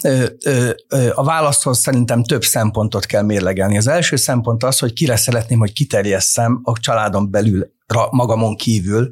A 1.14 1.24
válaszhoz 1.24 1.80
szerintem 1.80 2.24
több 2.24 2.44
szempontot 2.44 3.06
kell 3.06 3.24
mérlegelni. 3.24 3.78
Az 3.78 3.88
első 3.88 4.16
szempont 4.16 4.64
az, 4.64 4.80
hogy 4.80 4.94
kire 4.94 5.16
szeretném, 5.16 5.60
hogy 5.60 5.74
kiterjesszem 5.74 6.60
a 6.64 6.80
családon 6.80 7.32
belül 7.32 7.72
magamon 8.10 8.56
kívül 8.56 9.10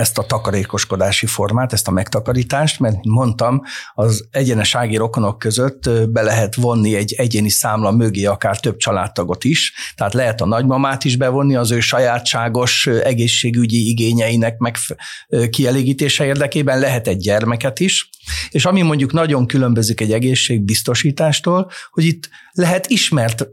ezt 0.00 0.18
a 0.18 0.22
takarékoskodási 0.22 1.26
formát, 1.26 1.72
ezt 1.72 1.88
a 1.88 1.90
megtakarítást, 1.90 2.80
mert 2.80 3.04
mondtam, 3.04 3.62
az 3.94 4.28
egyenesági 4.30 4.96
rokonok 4.96 5.38
között 5.38 5.90
be 6.08 6.22
lehet 6.22 6.54
vonni 6.54 6.94
egy 6.94 7.12
egyéni 7.12 7.48
számla 7.48 7.90
mögé 7.90 8.24
akár 8.24 8.60
több 8.60 8.76
családtagot 8.76 9.44
is, 9.44 9.72
tehát 9.94 10.14
lehet 10.14 10.40
a 10.40 10.46
nagymamát 10.46 11.04
is 11.04 11.16
bevonni 11.16 11.56
az 11.56 11.70
ő 11.70 11.80
sajátságos 11.80 12.86
egészségügyi 12.86 13.88
igényeinek 13.88 14.58
meg 14.58 14.76
kielégítése 15.50 16.24
érdekében, 16.24 16.78
lehet 16.78 17.08
egy 17.08 17.18
gyermeket 17.18 17.80
is, 17.80 18.10
és 18.50 18.64
ami 18.64 18.82
mondjuk 18.82 19.12
nagyon 19.12 19.46
különbözik 19.46 20.00
egy 20.00 20.12
egészségbiztosítástól, 20.12 21.70
hogy 21.90 22.04
itt 22.04 22.28
lehet 22.52 22.86
ismert 22.86 23.46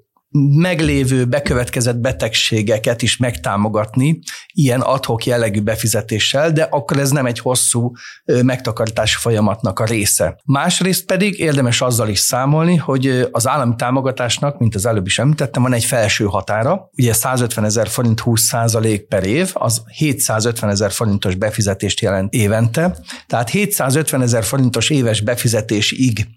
meglévő 0.56 1.26
bekövetkezett 1.26 1.98
betegségeket 1.98 3.02
is 3.02 3.18
megtámogatni 3.18 4.20
ilyen 4.54 4.82
adhok 4.82 5.26
jellegű 5.26 5.62
befizetéssel, 5.62 6.52
de 6.52 6.64
akkor 6.64 6.98
ez 6.98 7.10
nem 7.10 7.26
egy 7.26 7.40
hosszú 7.40 7.92
megtakarítási 8.26 9.16
folyamatnak 9.20 9.80
a 9.80 9.86
része. 9.86 10.40
Másrészt 10.46 11.06
pedig 11.06 11.40
érdemes 11.40 11.82
azzal 11.82 12.10
is 12.10 12.20
számolni, 12.20 12.76
hogy 12.76 13.28
az 13.32 13.48
állami 13.48 13.76
támogatásnak, 13.76 14.60
mint 14.60 14.76
az 14.76 14.86
előbb 14.86 15.06
is 15.06 15.20
említettem, 15.20 15.62
van 15.62 15.74
egy 15.74 15.86
felső 15.86 16.26
határa, 16.26 16.90
ugye 16.98 17.14
150 17.14 17.66
ezer 17.66 17.88
forint 17.88 18.20
20 18.20 18.42
százalék 18.42 19.08
per 19.08 19.24
év, 19.24 19.52
az 19.54 19.82
750 19.98 20.70
ezer 20.70 20.92
forintos 20.92 21.36
befizetést 21.36 22.00
jelent 22.00 22.34
évente, 22.34 22.98
tehát 23.28 23.50
750 23.50 24.22
ezer 24.22 24.44
forintos 24.44 24.90
éves 24.90 25.22
befizetésig 25.22 26.28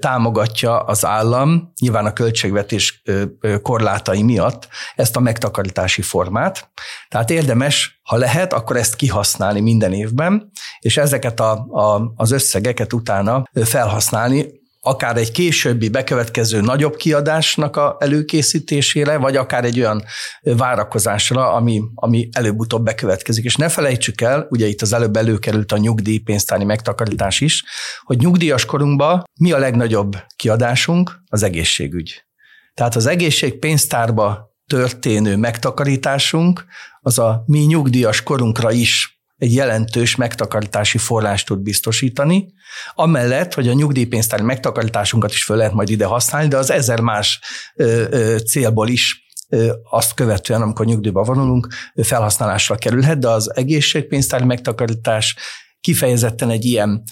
támogatja 0.00 0.78
az 0.78 1.04
állam, 1.04 1.72
nyilván 1.80 2.06
a 2.06 2.12
költségvetés 2.12 3.02
korlátai 3.62 4.22
miatt 4.22 4.68
ezt 4.94 5.16
a 5.16 5.20
megtakarítási 5.20 6.02
formát. 6.02 6.70
Tehát 7.08 7.30
érdemes, 7.30 8.00
ha 8.02 8.16
lehet, 8.16 8.52
akkor 8.52 8.76
ezt 8.76 8.96
kihasználni 8.96 9.60
minden 9.60 9.92
évben, 9.92 10.50
és 10.78 10.96
ezeket 10.96 11.40
a, 11.40 11.52
a, 11.52 12.12
az 12.16 12.30
összegeket 12.30 12.92
utána 12.92 13.42
felhasználni 13.52 14.59
akár 14.80 15.16
egy 15.16 15.30
későbbi 15.30 15.88
bekövetkező 15.88 16.60
nagyobb 16.60 16.96
kiadásnak 16.96 17.76
a 17.76 17.96
előkészítésére, 18.00 19.16
vagy 19.16 19.36
akár 19.36 19.64
egy 19.64 19.80
olyan 19.80 20.04
várakozásra, 20.42 21.52
ami, 21.52 21.82
ami 21.94 22.28
előbb-utóbb 22.32 22.84
bekövetkezik. 22.84 23.44
És 23.44 23.56
ne 23.56 23.68
felejtsük 23.68 24.20
el, 24.20 24.46
ugye 24.50 24.66
itt 24.66 24.82
az 24.82 24.92
előbb 24.92 25.16
előkerült 25.16 25.72
a 25.72 25.78
nyugdíjpénztári 25.78 26.64
megtakarítás 26.64 27.40
is, 27.40 27.64
hogy 28.02 28.18
nyugdíjas 28.18 28.64
korunkban 28.64 29.24
mi 29.40 29.52
a 29.52 29.58
legnagyobb 29.58 30.16
kiadásunk? 30.36 31.22
Az 31.26 31.42
egészségügy. 31.42 32.24
Tehát 32.74 32.96
az 32.96 33.06
egészségpénztárba 33.06 34.54
történő 34.66 35.36
megtakarításunk 35.36 36.64
az 37.00 37.18
a 37.18 37.42
mi 37.46 37.58
nyugdíjas 37.58 38.22
korunkra 38.22 38.72
is 38.72 39.19
egy 39.40 39.54
jelentős 39.54 40.16
megtakarítási 40.16 40.98
forrást 40.98 41.46
tud 41.46 41.58
biztosítani, 41.58 42.52
amellett, 42.94 43.54
hogy 43.54 43.68
a 43.68 43.72
nyugdíjpénztári 43.72 44.42
megtakarításunkat 44.42 45.30
is 45.30 45.44
föl 45.44 45.56
lehet 45.56 45.72
majd 45.72 45.88
ide 45.88 46.04
használni, 46.04 46.48
de 46.48 46.56
az 46.56 46.70
ezer 46.70 47.00
más 47.00 47.40
ö, 47.74 48.04
ö, 48.10 48.38
célból 48.38 48.88
is 48.88 49.28
azt 49.90 50.14
követően, 50.14 50.62
amikor 50.62 50.86
nyugdíjba 50.86 51.22
vonulunk, 51.22 51.68
felhasználásra 52.02 52.76
kerülhet, 52.76 53.18
de 53.18 53.28
az 53.28 53.56
egészségpénztári 53.56 54.44
megtakarítás 54.44 55.36
kifejezetten 55.80 56.50
egy 56.50 56.64
ilyen 56.64 57.02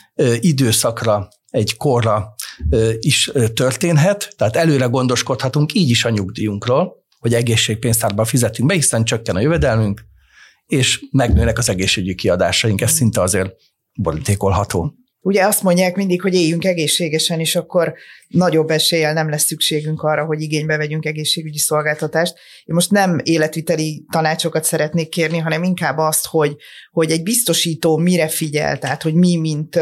időszakra, 0.41 1.29
egy 1.51 1.77
korra 1.77 2.35
is 2.99 3.31
történhet, 3.55 4.35
tehát 4.37 4.57
előre 4.57 4.85
gondoskodhatunk 4.85 5.75
így 5.75 5.91
is 5.91 6.05
a 6.05 6.11
nyugdíjunkról, 6.11 7.07
hogy 7.19 7.35
egészségpénztárba 7.35 8.25
fizetünk 8.25 8.69
be, 8.69 8.75
hiszen 8.75 9.05
csökken 9.05 9.37
a 9.37 9.41
jövedelmünk, 9.41 10.05
és 10.69 11.05
megnőnek 11.11 11.59
az 11.59 11.69
egészségügyi 11.69 12.15
kiadásaink, 12.15 12.81
ez 12.81 12.91
szinte 12.91 13.21
azért 13.21 13.51
borítékolható. 13.95 14.95
Ugye 15.21 15.45
azt 15.45 15.63
mondják 15.63 15.97
mindig, 15.97 16.21
hogy 16.21 16.35
éljünk 16.35 16.65
egészségesen, 16.65 17.41
és 17.41 17.57
akkor 17.57 17.95
nagyobb 18.29 18.71
eséllyel 18.71 19.13
nem 19.13 19.31
lesz 19.31 19.45
szükségünk 19.45 20.03
arra, 20.03 20.25
hogy 20.25 20.41
igénybe 20.41 20.77
vegyünk 20.77 21.05
egészségügyi 21.05 21.59
szolgáltatást. 21.59 22.35
Én 22.65 22.75
most 22.75 22.91
nem 22.91 23.21
életviteli 23.23 24.05
tanácsokat 24.13 24.65
szeretnék 24.65 25.09
kérni, 25.09 25.39
hanem 25.39 25.63
inkább 25.63 25.99
azt, 25.99 26.27
hogy, 26.27 26.57
hogy 26.91 27.11
egy 27.11 27.23
biztosító 27.23 27.97
mire 27.97 28.29
figyel, 28.29 28.79
tehát 28.79 29.03
hogy 29.03 29.15
mi, 29.15 29.37
mint 29.37 29.79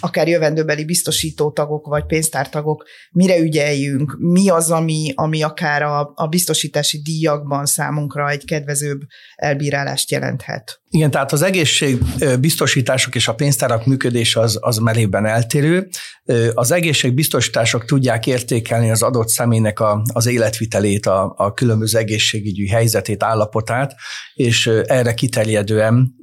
akár 0.00 0.28
jövendőbeli 0.28 0.84
biztosító 0.84 1.50
tagok 1.50 1.86
vagy 1.86 2.04
pénztártagok, 2.06 2.84
mire 3.10 3.38
ügyeljünk, 3.38 4.16
mi 4.18 4.48
az, 4.48 4.70
ami, 4.70 5.12
ami 5.14 5.42
akár 5.42 5.82
a, 5.82 6.12
a 6.14 6.26
biztosítási 6.26 7.02
díjakban 7.02 7.66
számunkra 7.66 8.30
egy 8.30 8.44
kedvezőbb 8.44 9.00
elbírálást 9.34 10.10
jelenthet. 10.10 10.82
Igen, 10.88 11.10
tehát 11.10 11.32
az 11.32 11.42
egészségbiztosítások 11.42 13.14
és 13.14 13.28
a 13.28 13.34
pénztárak 13.34 13.86
működése 13.86 14.40
az, 14.40 14.58
az 14.60 14.78
merében 14.78 15.26
eltérő. 15.26 15.88
Az 16.54 16.70
egészségbiztosítások 16.70 17.83
tudják 17.84 18.26
értékelni 18.26 18.90
az 18.90 19.02
adott 19.02 19.28
személynek 19.28 19.80
a, 19.80 20.02
az 20.12 20.26
életvitelét, 20.26 21.06
a, 21.06 21.34
a 21.36 21.54
különböző 21.54 21.98
egészségügyi 21.98 22.68
helyzetét, 22.68 23.22
állapotát, 23.22 23.94
és 24.34 24.66
erre 24.66 25.14
kiterjedően 25.14 26.14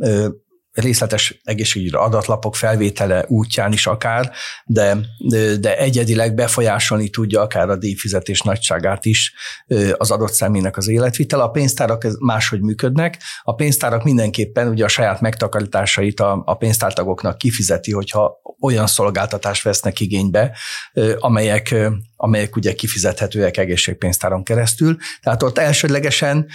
részletes 0.73 1.41
egészségügyi 1.43 1.95
adatlapok 1.95 2.55
felvétele 2.55 3.25
útján 3.27 3.71
is 3.71 3.87
akár, 3.87 4.31
de, 4.65 4.97
de, 5.59 5.77
egyedileg 5.77 6.35
befolyásolni 6.35 7.09
tudja 7.09 7.41
akár 7.41 7.69
a 7.69 7.75
díjfizetés 7.75 8.41
nagyságát 8.41 9.05
is 9.05 9.33
az 9.97 10.11
adott 10.11 10.33
személynek 10.33 10.77
az 10.77 10.87
életvitel. 10.87 11.41
A 11.41 11.49
pénztárak 11.49 12.07
máshogy 12.19 12.61
működnek. 12.61 13.17
A 13.43 13.55
pénztárak 13.55 14.03
mindenképpen 14.03 14.67
ugye 14.67 14.83
a 14.83 14.87
saját 14.87 15.21
megtakarításait 15.21 16.19
a, 16.19 16.41
a 16.45 16.55
pénztártagoknak 16.55 17.37
kifizeti, 17.37 17.91
hogyha 17.91 18.41
olyan 18.61 18.87
szolgáltatást 18.87 19.63
vesznek 19.63 19.99
igénybe, 19.99 20.57
amelyek, 21.19 21.75
amelyek 22.15 22.55
ugye 22.55 22.73
kifizethetőek 22.73 23.57
egészségpénztáron 23.57 24.43
keresztül. 24.43 24.97
Tehát 25.21 25.43
ott 25.43 25.57
elsődlegesen 25.57 26.47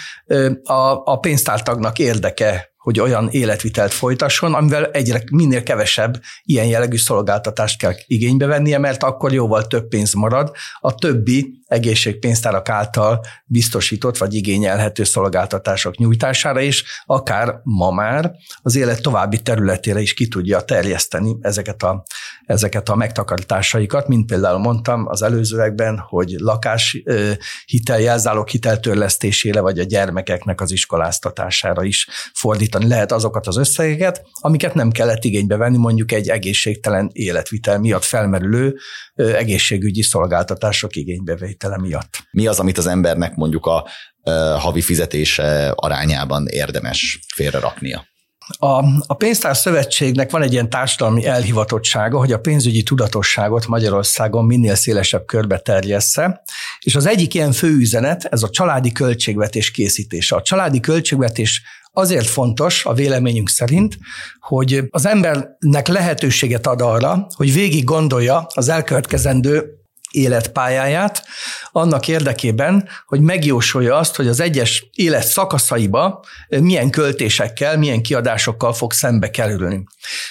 a, 0.63 1.03
a 1.05 1.19
pénztártagnak 1.21 1.99
érdeke 1.99 2.75
hogy 2.87 3.01
olyan 3.01 3.29
életvitelt 3.31 3.93
folytasson, 3.93 4.55
amivel 4.55 4.85
egyre 4.85 5.23
minél 5.33 5.63
kevesebb 5.63 6.21
ilyen 6.45 6.67
jellegű 6.67 6.97
szolgáltatást 6.97 7.79
kell 7.79 7.93
igénybe 8.07 8.47
vennie, 8.47 8.79
mert 8.79 9.03
akkor 9.03 9.33
jóval 9.33 9.67
több 9.67 9.89
pénz 9.89 10.15
marad. 10.15 10.51
A 10.81 10.95
többi 10.95 11.63
egészségpénztárak 11.67 12.69
által 12.69 13.21
biztosított 13.45 14.19
vagy 14.19 14.35
igényelhető 14.35 15.05
szolgáltatások 15.05 15.97
nyújtására 15.97 16.61
is, 16.61 16.85
akár 17.07 17.61
ma 17.63 17.91
már 17.91 18.33
az 18.63 18.77
élet 18.77 19.03
további 19.03 19.43
területére 19.43 20.01
is 20.01 20.15
ki 20.15 20.29
tudja 20.29 20.61
terjeszteni 20.61 21.37
ezeket 21.41 21.83
a, 21.83 22.05
ezeket 22.47 22.89
a 22.89 22.95
megtakarításaikat, 22.95 24.09
mint 24.09 24.27
például 24.27 24.59
mondtam 24.59 25.07
az 25.07 25.23
előzőekben, 25.23 25.99
hogy 25.99 26.35
lakás 26.39 27.03
hitel, 27.67 28.01
jelzálók 28.01 28.49
hiteltörlesztésére, 28.49 29.61
vagy 29.61 29.79
a 29.79 29.85
gyermekeknek 29.85 30.61
az 30.61 30.73
iskoláztatására 30.73 31.85
is 31.85 32.09
fordítani 32.35 32.89
lehet 32.89 33.13
azokat 33.13 33.47
az 33.47 33.57
összegeket, 33.57 34.23
amiket 34.41 34.75
nem 34.75 34.91
kellett 34.91 35.25
igénybe 35.25 35.57
venni 35.57 35.77
mondjuk 35.77 36.13
egy 36.13 36.29
egészségtelen 36.29 37.11
életvitel 37.13 37.79
miatt 37.79 38.05
felmerülő 38.05 38.77
egészségügyi 39.15 40.03
szolgáltatások 40.03 40.97
igénybevétele 41.57 41.79
miatt. 41.79 42.27
Mi 42.31 42.47
az, 42.47 42.59
amit 42.59 42.79
az 42.79 42.87
embernek 42.87 43.35
mondjuk 43.35 43.67
a 43.67 43.87
havi 44.59 44.81
fizetése 44.81 45.73
arányában 45.75 46.47
érdemes 46.47 47.19
félre 47.35 47.59
raknia? 47.59 48.05
A, 48.59 48.85
a 49.07 49.15
Pénztár 49.15 49.57
Szövetségnek 49.57 50.31
van 50.31 50.43
egy 50.43 50.53
ilyen 50.53 50.71
társadalmi 50.71 51.27
elhivatottsága, 51.27 52.19
hogy 52.19 52.33
a 52.33 52.39
pénzügyi 52.39 52.83
tudatosságot 52.83 53.67
Magyarországon 53.67 54.45
minél 54.45 54.75
szélesebb 54.75 55.25
körbe 55.25 55.59
terjessze, 55.59 56.43
és 56.81 56.95
az 56.95 57.07
egyik 57.07 57.35
ilyen 57.35 57.53
fő 57.53 57.69
üzenet, 57.69 58.25
ez 58.25 58.43
a 58.43 58.51
családi 58.51 58.93
költségvetés 58.93 59.71
készítése. 59.71 60.37
A 60.37 60.43
családi 60.43 60.81
költségvetés 60.81 61.63
azért 61.93 62.27
fontos 62.27 62.85
a 62.85 62.95
véleményünk 62.95 63.49
szerint, 63.49 63.99
hogy 64.41 64.83
az 64.91 65.07
embernek 65.07 65.89
lehetőséget 65.89 66.67
ad 66.67 66.81
arra, 66.81 67.27
hogy 67.35 67.53
végig 67.53 67.85
gondolja 67.85 68.47
az 68.55 68.69
elkövetkezendő 68.69 69.86
életpályáját, 70.17 71.25
annak 71.71 72.09
érdekében, 72.09 72.89
hogy 73.07 73.21
megjósolja 73.21 73.97
azt, 73.97 74.17
hogy 74.17 74.29
az 74.29 74.41
egyes 74.41 74.89
élet 74.95 75.27
szakaszaiba 75.27 76.25
milyen 76.49 76.91
költésekkel, 76.91 77.79
milyen 77.79 78.03
kiadásokkal 78.03 78.73
fog 78.73 78.93
szembe 78.93 79.31
kerülni. 79.31 79.85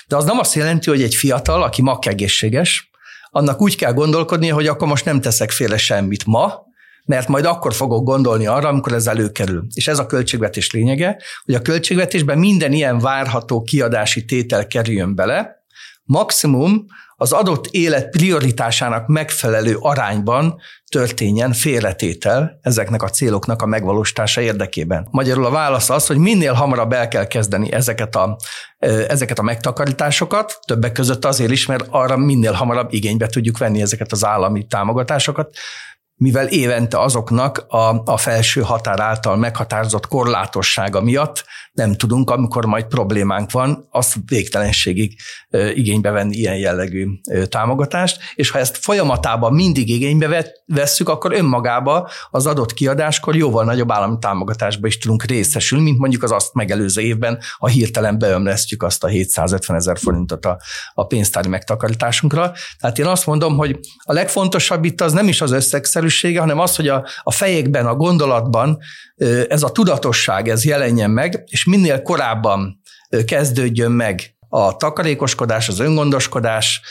De 0.08 0.16
az 0.16 0.26
nem 0.26 0.40
azt 0.40 0.56
jelenti, 0.56 0.90
hogy 0.90 1.02
egy 1.02 1.16
fiatal, 1.16 1.64
aki 1.64 1.82
ma 1.82 2.00
egészséges, 2.02 2.90
annak 3.30 3.62
úgy 3.62 3.76
kell 3.76 3.94
gondolkodnia, 3.94 4.54
hogy 4.54 4.68
akkor 4.68 4.88
most 4.88 5.06
nem 5.06 5.22
teszek 5.22 5.52
félre 5.52 5.78
semmit 5.78 6.26
ma, 6.26 6.64
mert 7.06 7.28
majd 7.28 7.46
akkor 7.46 7.74
fogok 7.74 8.04
gondolni 8.04 8.46
arra, 8.48 8.68
amikor 8.68 8.94
ez 8.94 9.08
előkerül. 9.08 9.68
És 9.74 9.88
ez 9.88 10.00
a 10.00 10.06
költségvetés 10.06 10.72
lényege, 10.72 11.18
hogy 11.46 11.56
a 11.56 11.62
költségvetésben 11.62 12.38
minden 12.38 12.72
ilyen 12.72 13.00
várható 13.00 13.62
kiadási 13.62 14.26
tétel 14.26 14.68
kerüljön 14.68 15.16
bele, 15.16 15.64
maximum 16.04 16.86
az 17.16 17.32
adott 17.32 17.68
élet 17.68 18.10
prioritásának 18.10 19.08
megfelelő 19.08 19.78
arányban 19.80 20.60
történjen 20.92 21.54
félretétel 21.54 22.60
ezeknek 22.62 23.04
a 23.04 23.10
céloknak 23.10 23.62
a 23.62 23.66
megvalósítása 23.66 24.42
érdekében. 24.42 25.08
Magyarul 25.12 25.46
a 25.46 25.50
válasz 25.50 25.90
az, 25.90 26.08
hogy 26.08 26.18
minél 26.18 26.54
hamarabb 26.54 26.92
el 26.92 27.08
kell 27.08 27.28
kezdeni 27.28 27.72
ezeket 27.72 28.16
a, 28.16 28.38
ezeket 29.08 29.40
a 29.40 29.44
megtakarításokat, 29.44 30.60
többek 30.66 30.92
között 30.92 31.26
azért 31.26 31.52
is, 31.52 31.66
mert 31.66 31.86
arra 31.90 32.18
minél 32.18 32.52
hamarabb 32.52 32.94
igénybe 32.94 33.28
tudjuk 33.28 33.58
venni 33.58 33.82
ezeket 33.82 34.12
az 34.12 34.26
állami 34.26 34.68
támogatásokat, 34.68 35.56
mivel 36.16 36.48
évente 36.48 37.00
azoknak 37.00 37.66
a, 37.68 38.02
a 38.06 38.18
felső 38.18 38.62
határ 38.62 39.00
által 39.00 39.36
meghatározott 39.36 40.08
korlátossága 40.08 41.02
miatt 41.02 41.44
nem 41.76 41.96
tudunk, 41.96 42.30
amikor 42.30 42.66
majd 42.66 42.86
problémánk 42.86 43.52
van, 43.52 43.88
azt 43.92 44.16
végtelenségig 44.26 45.16
igénybe 45.74 46.12
venni 46.12 46.36
ilyen 46.36 46.58
jellegű 46.58 47.08
támogatást, 47.50 48.20
és 48.36 48.50
ha 48.50 48.60
ezt 48.60 48.78
folyamatában 48.78 49.54
mindig 49.54 49.90
igénybe 49.90 50.54
vesszük, 50.66 51.10
akkor 51.10 51.34
önmagába 51.34 52.10
az 52.30 52.46
adott 52.46 52.74
kiadáskor 52.74 53.36
jóval 53.36 53.66
nagyobb 53.66 53.92
állami 53.92 54.16
támogatásba 54.20 54.88
is 54.88 54.98
tudunk 54.98 55.24
részesülni, 55.24 55.84
mint 55.84 56.00
mondjuk 56.00 56.24
az 56.24 56.32
azt 56.32 56.54
megelőző 56.54 57.02
évben, 57.02 57.40
ha 57.58 57.68
hirtelen 57.68 58.20
beömlesztjük 58.20 58.84
azt 58.84 59.04
a 59.04 59.08
750 59.08 59.78
ezer 59.78 59.98
forintot 60.00 60.46
a, 60.46 60.60
a 60.94 61.06
pénztári 61.06 61.48
megtakarításunkra. 61.48 62.52
Tehát 62.80 63.00
én 63.00 63.06
azt 63.06 63.26
mondom, 63.26 63.58
hogy 63.58 63.80
a 63.98 64.14
legfontosabb 64.14 64.86
itt 64.86 65.02
az 65.02 65.14
nem 65.14 65.28
is 65.28 65.42
az 65.42 65.52
összegszerűsége, 66.06 66.40
hanem 66.40 66.60
az, 66.60 66.76
hogy 66.76 66.88
a, 66.88 67.06
a 67.24 67.32
fejekben, 67.32 67.86
a 67.86 67.96
gondolatban 67.96 68.78
ez 69.50 69.64
a 69.64 69.72
tudatosság, 69.72 70.48
ez 70.48 70.66
jelenjen 70.66 71.10
meg, 71.10 71.44
és 71.46 71.66
minél 71.66 72.02
korábban 72.02 72.82
kezdődjön 73.26 73.92
meg 73.92 74.34
a 74.50 74.78
takarékoskodás, 74.78 75.68
az 75.68 75.80
öngondoskodás. 75.80 76.82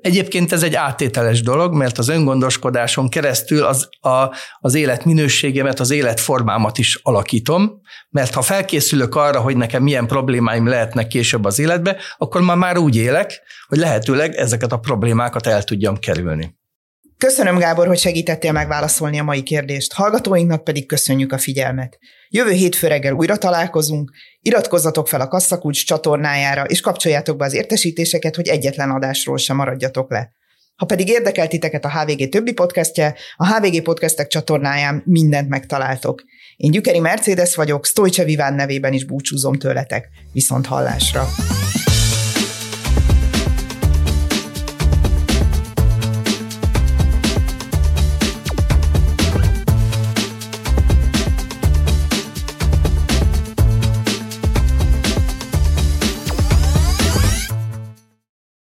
Egyébként 0.00 0.52
ez 0.52 0.62
egy 0.62 0.74
áttételes 0.74 1.42
dolog, 1.42 1.74
mert 1.74 1.98
az 1.98 2.08
öngondoskodáson 2.08 3.08
keresztül 3.08 3.64
az, 3.64 3.88
a, 4.00 4.34
az 4.60 4.74
élet 4.74 5.04
minőségemet, 5.04 5.80
az 5.80 5.90
életformámat 5.90 6.78
is 6.78 7.00
alakítom, 7.02 7.80
mert 8.10 8.34
ha 8.34 8.42
felkészülök 8.42 9.14
arra, 9.14 9.40
hogy 9.40 9.56
nekem 9.56 9.82
milyen 9.82 10.06
problémáim 10.06 10.66
lehetnek 10.66 11.06
később 11.06 11.44
az 11.44 11.58
életbe, 11.58 11.96
akkor 12.18 12.40
már 12.40 12.56
már 12.56 12.78
úgy 12.78 12.96
élek, 12.96 13.42
hogy 13.68 13.78
lehetőleg 13.78 14.34
ezeket 14.34 14.72
a 14.72 14.78
problémákat 14.78 15.46
el 15.46 15.62
tudjam 15.62 15.98
kerülni. 15.98 16.59
Köszönöm, 17.20 17.58
Gábor, 17.58 17.86
hogy 17.86 17.98
segítettél 17.98 18.52
megválaszolni 18.52 19.18
a 19.18 19.22
mai 19.22 19.42
kérdést. 19.42 19.92
Hallgatóinknak 19.92 20.64
pedig 20.64 20.86
köszönjük 20.86 21.32
a 21.32 21.38
figyelmet. 21.38 21.98
Jövő 22.28 22.50
hétfő 22.50 22.86
reggel 22.86 23.12
újra 23.12 23.36
találkozunk, 23.36 24.10
iratkozzatok 24.40 25.08
fel 25.08 25.20
a 25.20 25.28
Kasszakulcs 25.28 25.84
csatornájára, 25.84 26.64
és 26.64 26.80
kapcsoljátok 26.80 27.36
be 27.36 27.44
az 27.44 27.54
értesítéseket, 27.54 28.36
hogy 28.36 28.48
egyetlen 28.48 28.90
adásról 28.90 29.36
sem 29.36 29.56
maradjatok 29.56 30.10
le. 30.10 30.32
Ha 30.76 30.86
pedig 30.86 31.08
érdekelt 31.08 31.50
titeket 31.50 31.84
a 31.84 32.00
HVG 32.00 32.28
többi 32.28 32.52
podcastje, 32.52 33.14
a 33.36 33.54
HVG 33.54 33.82
podcastek 33.82 34.26
csatornáján 34.26 35.02
mindent 35.04 35.48
megtaláltok. 35.48 36.22
Én 36.56 36.70
Gyükeri 36.70 36.98
Mercedes 36.98 37.54
vagyok, 37.54 37.86
Stojcse 37.86 38.24
Viván 38.24 38.54
nevében 38.54 38.92
is 38.92 39.04
búcsúzom 39.04 39.54
tőletek. 39.54 40.08
Viszont 40.32 40.66
hallásra! 40.66 41.28